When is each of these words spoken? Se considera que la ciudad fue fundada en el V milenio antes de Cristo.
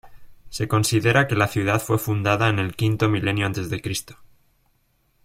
Se 0.49 0.67
considera 0.67 1.27
que 1.27 1.35
la 1.35 1.47
ciudad 1.47 1.79
fue 1.79 1.99
fundada 1.99 2.49
en 2.49 2.57
el 2.57 2.69
V 2.75 3.07
milenio 3.07 3.45
antes 3.45 3.69
de 3.69 3.83
Cristo. 3.83 4.17